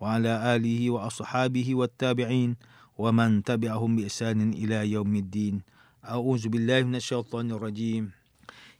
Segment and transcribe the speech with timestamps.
[0.00, 2.56] وعلى آله وأصحابه والتابعين
[2.98, 5.54] ومن تبعهم بإحسان إلى يوم الدين
[6.04, 8.12] أعوذ بالله من الشيطان الرجيم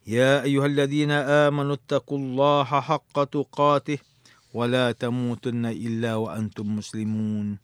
[0.07, 1.11] يا أيها الذين
[1.51, 3.99] آمنوا اتقوا الله حق تقاته
[4.55, 7.59] ولا تموتن إلا وأنتم مسلمون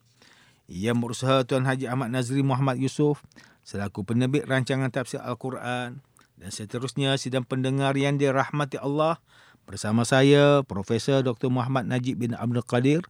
[0.73, 3.21] Yang berusaha Tuan Haji Ahmad Nazri Muhammad Yusof
[3.61, 6.01] selaku penerbit rancangan tafsir Al-Quran
[6.41, 9.21] dan seterusnya sidang pendengar yang dirahmati Allah
[9.69, 11.53] bersama saya Profesor Dr.
[11.53, 13.05] Muhammad Najib bin Abdul Qadir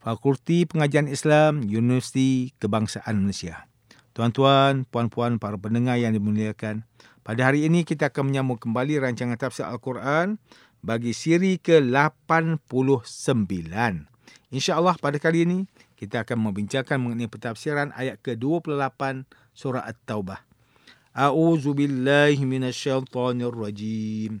[0.00, 3.68] Fakulti Pengajian Islam Universiti Kebangsaan Malaysia.
[4.16, 6.88] Tuan-tuan, puan-puan, para pendengar yang dimuliakan,
[7.20, 10.40] pada hari ini kita akan menyambung kembali rancangan tafsir Al-Quran
[10.80, 12.64] bagi siri ke-89.
[14.50, 15.68] InsyaAllah pada kali ini
[16.00, 20.40] kita akan membincangkan mengenai pentafsiran ayat ke-28 surah At-Taubah.
[21.12, 24.40] A'udzu billahi minasyaitonir rajim.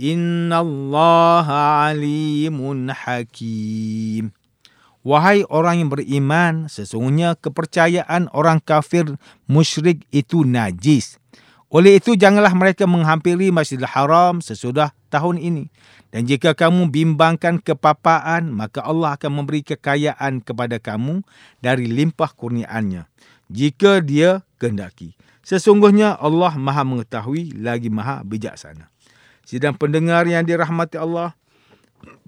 [0.00, 1.44] Inna Allah
[1.92, 4.32] alimun hakim.
[5.04, 11.20] Wahai orang yang beriman, sesungguhnya kepercayaan orang kafir musyrik itu najis.
[11.68, 15.68] Oleh itu, janganlah mereka menghampiri Masjidil Haram sesudah tahun ini.
[16.08, 21.20] Dan jika kamu bimbangkan kepapaan, maka Allah akan memberi kekayaan kepada kamu
[21.60, 23.04] dari limpah kurniaannya.
[23.52, 25.12] Jika dia kehendaki.
[25.44, 28.89] Sesungguhnya Allah maha mengetahui lagi maha bijaksana.
[29.50, 31.34] Sidang pendengar yang dirahmati Allah,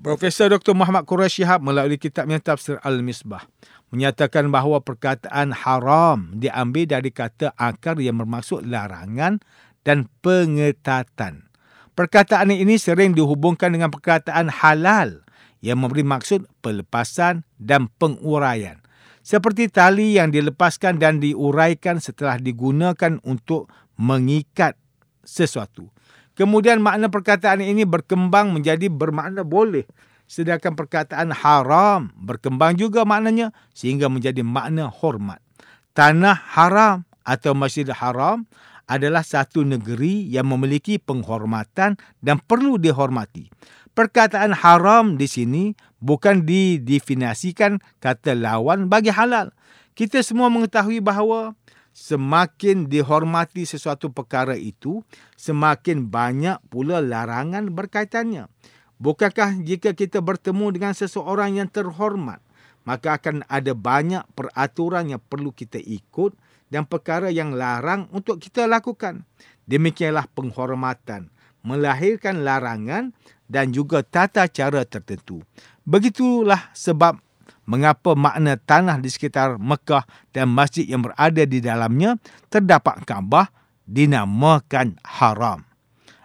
[0.03, 0.75] Profesor Dr.
[0.75, 3.47] Muhammad Quraisy Shihab melalui kitabnya Tafsir Al-Misbah
[3.95, 9.39] menyatakan bahawa perkataan haram diambil dari kata akar yang bermaksud larangan
[9.87, 11.47] dan pengetatan.
[11.95, 15.23] Perkataan ini sering dihubungkan dengan perkataan halal
[15.63, 18.83] yang memberi maksud pelepasan dan penguraian.
[19.23, 24.75] Seperti tali yang dilepaskan dan diuraikan setelah digunakan untuk mengikat
[25.23, 25.95] sesuatu.
[26.33, 29.85] Kemudian makna perkataan ini berkembang menjadi bermakna boleh.
[30.25, 35.45] Sedangkan perkataan haram berkembang juga maknanya sehingga menjadi makna hormat.
[35.93, 38.49] Tanah haram atau masjid haram
[38.89, 43.53] adalah satu negeri yang memiliki penghormatan dan perlu dihormati.
[43.93, 49.53] Perkataan haram di sini bukan didefinisikan kata lawan bagi halal.
[49.93, 51.53] Kita semua mengetahui bahawa
[51.93, 55.05] semakin dihormati sesuatu perkara itu,
[55.37, 58.49] semakin banyak pula larangan berkaitannya.
[58.97, 62.41] Bukankah jika kita bertemu dengan seseorang yang terhormat,
[62.83, 66.35] maka akan ada banyak peraturan yang perlu kita ikut
[66.73, 69.27] dan perkara yang larang untuk kita lakukan.
[69.67, 71.31] Demikianlah penghormatan,
[71.63, 73.15] melahirkan larangan
[73.47, 75.43] dan juga tata cara tertentu.
[75.83, 77.19] Begitulah sebab
[77.67, 82.19] mengapa makna tanah di sekitar Mekah dan masjid yang berada di dalamnya
[82.51, 83.51] terdapat Kaabah
[83.87, 85.67] dinamakan haram.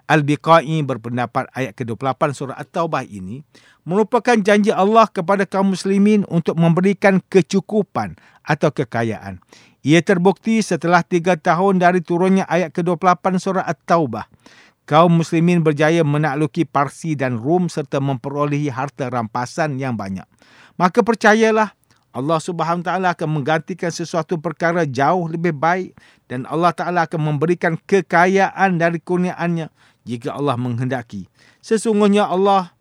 [0.07, 3.43] Al-Biqai berpendapat ayat ke-28 surah At-Taubah ini
[3.83, 8.15] merupakan janji Allah kepada kaum muslimin untuk memberikan kecukupan
[8.47, 9.43] atau kekayaan.
[9.83, 14.31] Ia terbukti setelah tiga tahun dari turunnya ayat ke-28 surah At-Taubah.
[14.87, 20.23] Kaum muslimin berjaya menakluki Parsi dan Rum serta memperolehi harta rampasan yang banyak
[20.77, 21.73] maka percayalah
[22.15, 25.93] Allah Subhanahu taala akan menggantikan sesuatu perkara jauh lebih baik
[26.29, 29.69] dan Allah taala akan memberikan kekayaan dari kurniaannya
[30.07, 31.27] jika Allah menghendaki.
[31.61, 32.73] Sesungguhnya Allah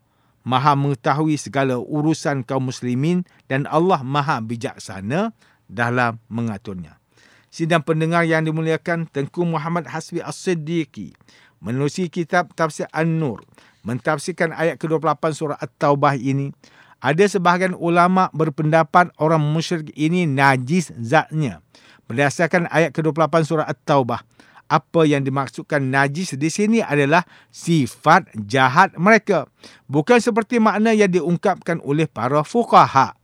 [0.47, 5.35] Maha mengetahui segala urusan kaum muslimin dan Allah Maha bijaksana
[5.67, 7.03] dalam mengaturnya.
[7.51, 11.19] Sidang pendengar yang dimuliakan Tengku Muhammad Hasbi As-Siddiqi
[11.61, 13.45] menerusi kitab Tafsir An-Nur
[13.87, 16.51] mentafsirkan ayat ke-28 surah At-Taubah ini
[16.99, 21.63] ada sebahagian ulama berpendapat orang musyrik ini najis zatnya.
[22.11, 24.27] Berdasarkan ayat ke-28 surah At-Taubah.
[24.67, 27.23] Apa yang dimaksudkan najis di sini adalah
[27.55, 29.47] sifat jahat mereka.
[29.87, 33.15] Bukan seperti makna yang diungkapkan oleh para fukaha.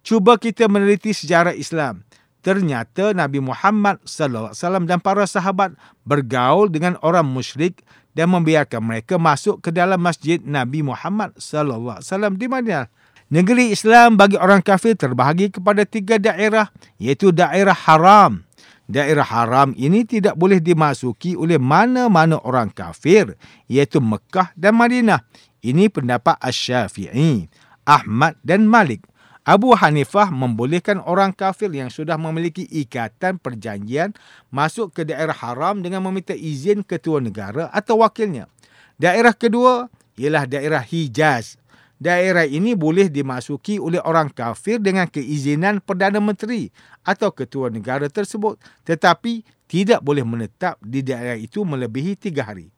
[0.00, 2.00] Cuba kita meneliti sejarah Islam.
[2.46, 5.74] Ternyata Nabi Muhammad sallallahu alaihi wasallam dan para sahabat
[6.06, 7.82] bergaul dengan orang musyrik
[8.14, 12.86] dan membiarkan mereka masuk ke dalam masjid Nabi Muhammad sallallahu alaihi wasallam di Madinah.
[13.26, 16.70] Negeri Islam bagi orang kafir terbahagi kepada tiga daerah
[17.02, 18.46] iaitu daerah haram.
[18.86, 23.34] Daerah haram ini tidak boleh dimasuki oleh mana-mana orang kafir
[23.66, 25.26] iaitu Mekah dan Madinah.
[25.58, 27.50] Ini pendapat Asy-Syafi'i,
[27.82, 29.02] Ahmad dan Malik.
[29.46, 34.10] Abu Hanifah membolehkan orang kafir yang sudah memiliki ikatan perjanjian
[34.50, 38.50] masuk ke daerah haram dengan meminta izin ketua negara atau wakilnya.
[38.98, 39.86] Daerah kedua
[40.18, 41.62] ialah daerah Hijaz
[41.96, 46.68] daerah ini boleh dimasuki oleh orang kafir dengan keizinan Perdana Menteri
[47.06, 52.70] atau ketua negara tersebut tetapi tidak boleh menetap di daerah itu melebihi tiga hari.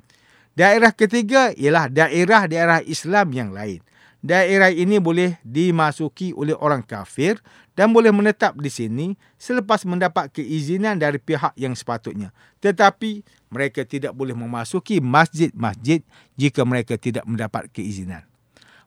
[0.52, 3.78] Daerah ketiga ialah daerah-daerah Islam yang lain.
[4.18, 7.38] Daerah ini boleh dimasuki oleh orang kafir
[7.78, 9.06] dan boleh menetap di sini
[9.38, 12.34] selepas mendapat keizinan dari pihak yang sepatutnya.
[12.58, 13.22] Tetapi
[13.54, 16.02] mereka tidak boleh memasuki masjid-masjid
[16.34, 18.26] jika mereka tidak mendapat keizinan.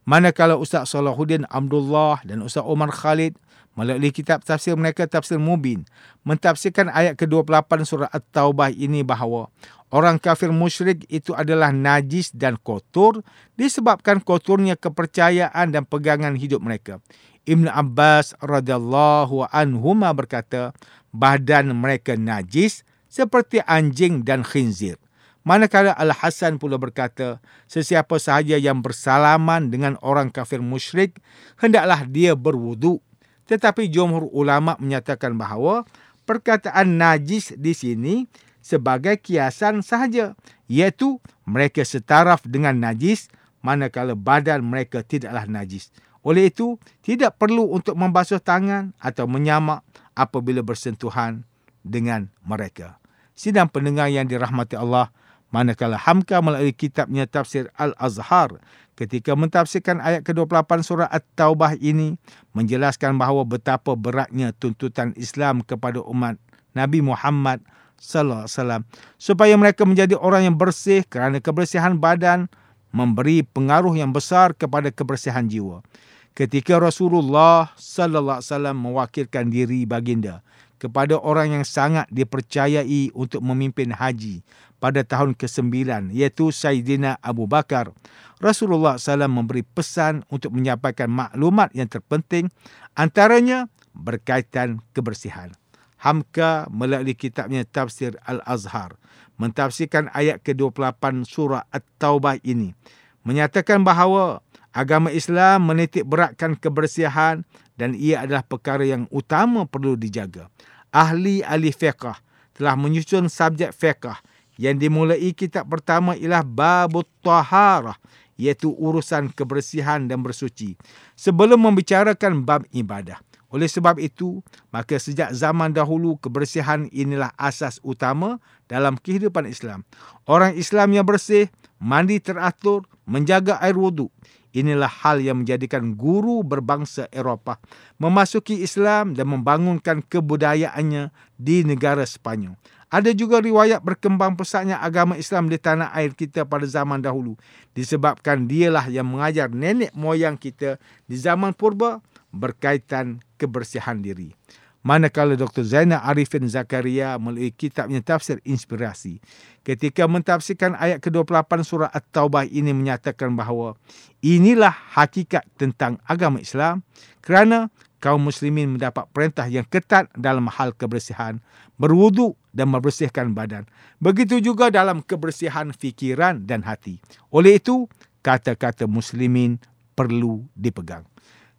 [0.03, 3.39] Manakala Ustaz Salahuddin Abdullah dan Ustaz Omar Khalid
[3.79, 5.87] melalui kitab tafsir mereka Tafsir Mubin
[6.27, 9.47] mentafsirkan ayat ke-28 surah At-Taubah ini bahawa
[9.91, 13.21] orang kafir musyrik itu adalah najis dan kotor
[13.59, 17.03] disebabkan kotornya kepercayaan dan pegangan hidup mereka.
[17.45, 20.71] Ibn Abbas radhiyallahu anhuma berkata,
[21.11, 24.95] badan mereka najis seperti anjing dan khinzir.
[25.41, 31.17] Manakala Al-Hasan pula berkata, sesiapa sahaja yang bersalaman dengan orang kafir musyrik,
[31.57, 33.01] hendaklah dia berwudu.
[33.49, 35.83] Tetapi jumhur ulama menyatakan bahawa
[36.29, 38.29] perkataan najis di sini
[38.71, 40.39] sebagai kiasan sahaja,
[40.71, 43.27] iaitu mereka setaraf dengan najis
[43.59, 45.91] manakala badan mereka tidaklah najis.
[46.23, 49.83] Oleh itu, tidak perlu untuk membasuh tangan atau menyamak
[50.15, 51.43] apabila bersentuhan
[51.83, 53.01] dengan mereka.
[53.35, 55.09] Sidang pendengar yang dirahmati Allah,
[55.51, 58.63] Manakala Hamka melalui kitabnya Tafsir Al-Azhar
[58.95, 62.15] ketika mentafsirkan ayat ke-28 surah At-Taubah ini
[62.55, 66.39] menjelaskan bahawa betapa beratnya tuntutan Islam kepada umat
[66.71, 67.59] Nabi Muhammad
[68.01, 68.81] sallallahu alaihi wasallam
[69.21, 72.49] supaya mereka menjadi orang yang bersih kerana kebersihan badan
[72.89, 75.85] memberi pengaruh yang besar kepada kebersihan jiwa.
[76.33, 80.41] Ketika Rasulullah sallallahu alaihi wasallam mewakilkan diri baginda
[80.81, 84.41] kepada orang yang sangat dipercayai untuk memimpin haji
[84.81, 87.93] pada tahun ke-9 iaitu Sayyidina Abu Bakar.
[88.41, 92.49] Rasulullah SAW memberi pesan untuk menyampaikan maklumat yang terpenting
[92.97, 95.53] antaranya berkaitan kebersihan.
[96.01, 98.97] Hamka melalui kitabnya Tafsir Al-Azhar
[99.37, 102.73] mentafsirkan ayat ke-28 surah At-Taubah ini
[103.21, 104.41] menyatakan bahawa
[104.73, 107.45] agama Islam menitik beratkan kebersihan
[107.77, 110.49] dan ia adalah perkara yang utama perlu dijaga.
[110.89, 112.17] Ahli-ahli fiqah
[112.57, 114.19] telah menyusun subjek fiqah
[114.59, 117.97] yang dimulai kitab pertama ialah Babut Taharah
[118.41, 120.73] iaitu urusan kebersihan dan bersuci
[121.13, 123.21] sebelum membicarakan bab ibadah.
[123.51, 124.39] Oleh sebab itu,
[124.71, 128.39] maka sejak zaman dahulu kebersihan inilah asas utama
[128.71, 129.83] dalam kehidupan Islam.
[130.23, 134.07] Orang Islam yang bersih, mandi teratur, menjaga air wudhu.
[134.51, 137.55] Inilah hal yang menjadikan guru berbangsa Eropah
[137.95, 141.07] memasuki Islam dan membangunkan kebudayaannya
[141.39, 142.59] di negara Sepanyol.
[142.91, 147.39] Ada juga riwayat berkembang pesatnya agama Islam di tanah air kita pada zaman dahulu.
[147.71, 150.75] Disebabkan dialah yang mengajar nenek moyang kita
[151.07, 154.33] di zaman purba berkaitan kebersihan diri.
[154.81, 155.61] Manakala Dr.
[155.61, 159.21] Zainal Arifin Zakaria melalui kitabnya Tafsir Inspirasi.
[159.61, 163.77] Ketika mentafsirkan ayat ke-28 surah At-Taubah ini menyatakan bahawa
[164.25, 166.81] inilah hakikat tentang agama Islam
[167.21, 167.69] kerana
[168.01, 171.37] kaum muslimin mendapat perintah yang ketat dalam hal kebersihan,
[171.77, 173.69] berwudu dan membersihkan badan.
[174.01, 176.97] Begitu juga dalam kebersihan fikiran dan hati.
[177.29, 177.85] Oleh itu,
[178.25, 179.61] kata-kata muslimin
[179.93, 181.10] perlu dipegang.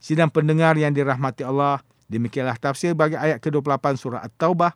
[0.02, 1.78] Sidang pendengar yang dirahmati Allah,
[2.11, 4.75] demikianlah tafsir bagi ayat ke-28 surah At-Taubah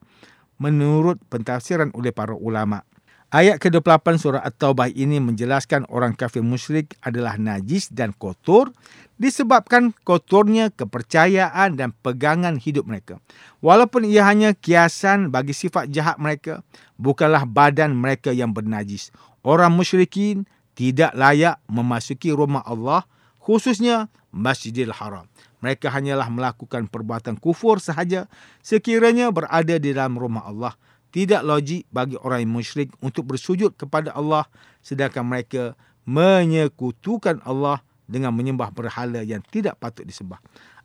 [0.63, 2.87] menurut pentafsiran oleh para ulama.
[3.35, 8.71] Ayat ke-28 surah At-Taubah ini menjelaskan orang kafir musyrik adalah najis dan kotor
[9.19, 13.19] disebabkan kotornya kepercayaan dan pegangan hidup mereka.
[13.59, 16.63] Walaupun ia hanya kiasan bagi sifat jahat mereka,
[17.03, 19.11] bukanlah badan mereka yang bernajis.
[19.43, 20.47] Orang musyrikin
[20.79, 23.03] tidak layak memasuki rumah Allah
[23.47, 25.31] khususnya Masjidil Haram.
[25.63, 28.27] Mereka hanyalah melakukan perbuatan kufur sahaja
[28.59, 30.75] sekiranya berada di dalam rumah Allah
[31.17, 34.45] tidak logik bagi orang yang musyrik untuk bersujud kepada Allah
[34.85, 35.73] sedangkan mereka
[36.05, 40.39] menyekutukan Allah dengan menyembah berhala yang tidak patut disembah.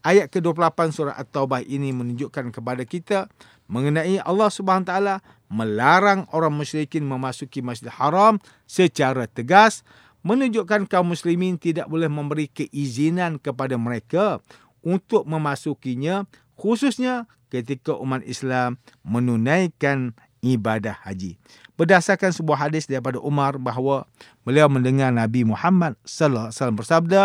[0.08, 3.30] ayat ke-28 surah At-Taubah ini menunjukkan kepada kita
[3.70, 9.86] mengenai Allah Subhanahu taala melarang orang musyrikin memasuki Masjidil Haram secara tegas
[10.22, 14.42] menunjukkan kaum muslimin tidak boleh memberi keizinan kepada mereka
[14.82, 16.26] untuk memasukinya
[16.58, 21.38] khususnya ketika umat Islam menunaikan ibadah haji.
[21.78, 24.06] Berdasarkan sebuah hadis daripada Umar bahawa
[24.46, 27.22] beliau mendengar Nabi Muhammad sallallahu alaihi wasallam bersabda,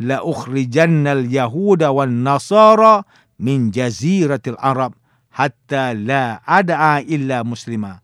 [0.00, 3.04] "La ukhrijannal yahuda wan nasara
[3.36, 4.96] min jaziratil Arab
[5.32, 8.00] hatta la ada illa muslima."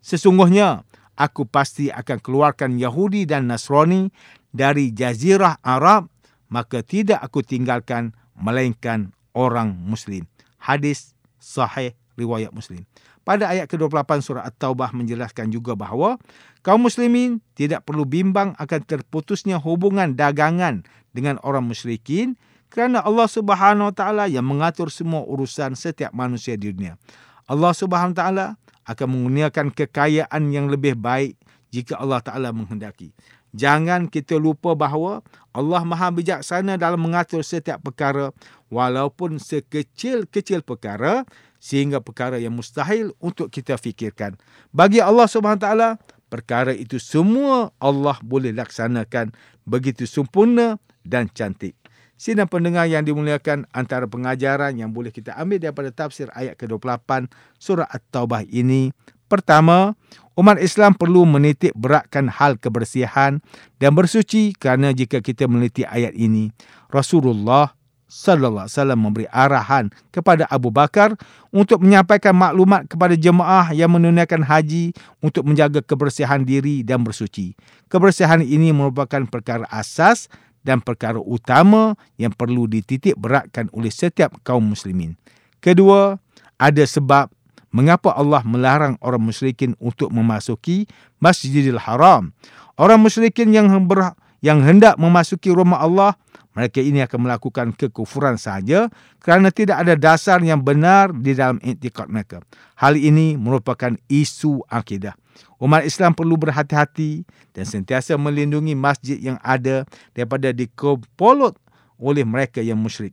[0.00, 0.84] Sesungguhnya
[1.20, 4.08] aku pasti akan keluarkan Yahudi dan Nasrani
[4.48, 6.08] dari jazirah Arab,
[6.48, 10.24] maka tidak aku tinggalkan melainkan orang Muslim.
[10.56, 12.88] Hadis sahih riwayat Muslim.
[13.20, 16.16] Pada ayat ke-28 surah At-Taubah menjelaskan juga bahawa
[16.64, 22.40] kaum muslimin tidak perlu bimbang akan terputusnya hubungan dagangan dengan orang musyrikin
[22.72, 26.96] kerana Allah Subhanahu Wa Taala yang mengatur semua urusan setiap manusia di dunia.
[27.44, 28.46] Allah Subhanahu Wa Taala
[28.90, 31.38] akan menggunakan kekayaan yang lebih baik
[31.70, 33.14] jika Allah Ta'ala menghendaki.
[33.50, 38.30] Jangan kita lupa bahawa Allah Maha Bijaksana dalam mengatur setiap perkara
[38.70, 41.26] walaupun sekecil-kecil perkara
[41.58, 44.38] sehingga perkara yang mustahil untuk kita fikirkan.
[44.70, 45.98] Bagi Allah Subhanahu Taala,
[46.30, 49.34] perkara itu semua Allah boleh laksanakan
[49.66, 51.79] begitu sempurna dan cantik.
[52.20, 57.88] Sidang pendengar yang dimuliakan antara pengajaran yang boleh kita ambil daripada tafsir ayat ke-28 surah
[57.88, 58.92] At-Taubah ini.
[59.24, 59.96] Pertama,
[60.36, 63.40] umat Islam perlu menitik beratkan hal kebersihan
[63.80, 66.52] dan bersuci kerana jika kita meneliti ayat ini,
[66.92, 67.72] Rasulullah
[68.04, 71.16] sallallahu alaihi wasallam memberi arahan kepada Abu Bakar
[71.54, 74.92] untuk menyampaikan maklumat kepada jemaah yang menunaikan haji
[75.24, 77.56] untuk menjaga kebersihan diri dan bersuci.
[77.88, 80.28] Kebersihan ini merupakan perkara asas
[80.60, 85.16] dan perkara utama yang perlu dititik beratkan oleh setiap kaum muslimin.
[85.60, 86.16] Kedua,
[86.60, 87.32] ada sebab
[87.72, 90.84] mengapa Allah melarang orang musyrikin untuk memasuki
[91.22, 92.34] Masjidil Haram.
[92.76, 96.16] Orang musyrikin yang ber, yang hendak memasuki rumah Allah,
[96.56, 98.90] mereka ini akan melakukan kekufuran sahaja
[99.22, 102.42] kerana tidak ada dasar yang benar di dalam intikad mereka.
[102.74, 105.14] Hal ini merupakan isu akidah.
[105.60, 109.84] Umat Islam perlu berhati-hati dan sentiasa melindungi masjid yang ada
[110.16, 111.56] daripada dikepolot
[112.00, 113.12] oleh mereka yang musyrik.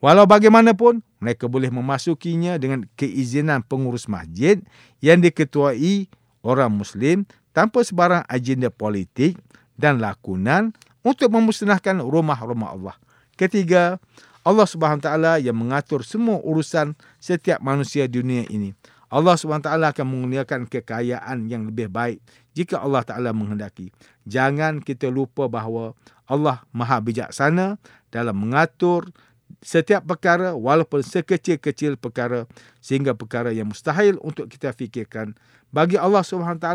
[0.00, 4.56] Walau bagaimanapun, mereka boleh memasukinya dengan keizinan pengurus masjid
[5.04, 6.08] yang diketuai
[6.40, 9.36] orang Muslim tanpa sebarang agenda politik
[9.76, 10.72] dan lakonan
[11.04, 12.96] untuk memusnahkan rumah-rumah Allah.
[13.36, 14.00] Ketiga,
[14.40, 18.72] Allah Subhanahu taala yang mengatur semua urusan setiap manusia dunia ini.
[19.10, 22.22] Allah SWT akan menggunakan kekayaan yang lebih baik
[22.54, 23.90] jika Allah Ta'ala menghendaki.
[24.22, 25.98] Jangan kita lupa bahawa
[26.30, 27.74] Allah Maha Bijaksana
[28.14, 29.10] dalam mengatur
[29.58, 32.46] setiap perkara walaupun sekecil-kecil perkara
[32.78, 35.34] sehingga perkara yang mustahil untuk kita fikirkan.
[35.74, 36.66] Bagi Allah SWT,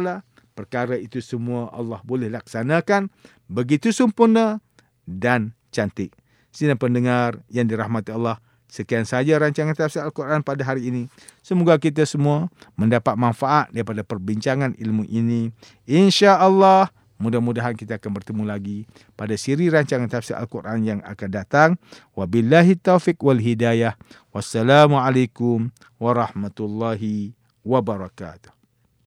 [0.56, 3.08] perkara itu semua Allah boleh laksanakan
[3.48, 4.60] begitu sempurna
[5.08, 6.12] dan cantik.
[6.52, 11.04] Sina pendengar yang dirahmati Allah, Sekian saja rancangan tafsir Al-Quran pada hari ini.
[11.46, 15.54] Semoga kita semua mendapat manfaat daripada perbincangan ilmu ini.
[15.86, 16.90] Insya Allah,
[17.22, 18.78] mudah-mudahan kita akan bertemu lagi
[19.14, 21.70] pada siri rancangan tafsir Al-Quran yang akan datang.
[22.18, 23.96] Wabillahi taufiq wal hidayah.
[24.34, 28.55] Wassalamualaikum warahmatullahi wabarakatuh.